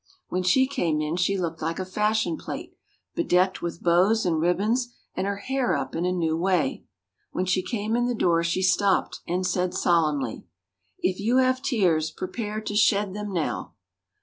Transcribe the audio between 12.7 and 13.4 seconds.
shed them